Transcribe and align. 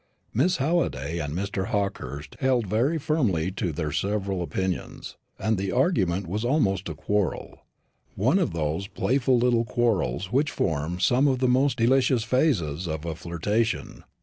Miss 0.33 0.57
Halliday 0.57 1.19
and 1.19 1.31
Mr. 1.35 1.67
Hawkehurst 1.67 2.35
held 2.39 2.65
very 2.65 2.97
firmly 2.97 3.51
to 3.51 3.71
their 3.71 3.91
several 3.91 4.41
opinions, 4.41 5.15
and 5.37 5.59
the 5.59 5.71
argument 5.71 6.25
was 6.25 6.43
almost 6.43 6.89
a 6.89 6.95
quarrel 6.95 7.59
one 8.15 8.39
of 8.39 8.51
those 8.51 8.89
little 8.95 8.95
playful 9.07 9.65
quarrels 9.65 10.31
which 10.31 10.49
form 10.49 10.99
some 10.99 11.27
of 11.27 11.37
the 11.37 11.47
most 11.47 11.77
delicious 11.77 12.23
phases 12.23 12.87
of 12.87 13.05
a 13.05 13.13
flirtation. 13.13 14.03